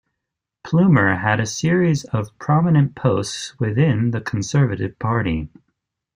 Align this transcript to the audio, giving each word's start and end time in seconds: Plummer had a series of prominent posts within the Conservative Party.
Plummer 0.63 1.17
had 1.17 1.39
a 1.39 1.45
series 1.45 2.05
of 2.05 2.35
prominent 2.39 2.95
posts 2.95 3.53
within 3.59 4.09
the 4.09 4.19
Conservative 4.19 4.97
Party. 4.97 5.47